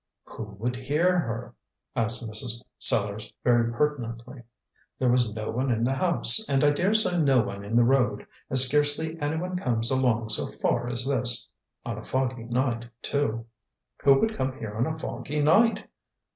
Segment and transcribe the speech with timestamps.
[0.23, 1.53] "Who would hear her?"
[1.95, 2.63] asked Mrs.
[2.79, 4.41] Sellars very pertinently.
[4.97, 8.25] "There was no one in the house, and I daresay no one in the road,
[8.49, 11.47] as scarcely anyone comes along so far as this;
[11.85, 13.45] on a foggy night, too.
[14.01, 15.87] Who would come here on a foggy night?